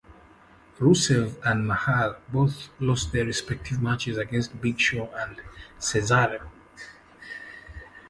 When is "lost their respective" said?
2.81-3.83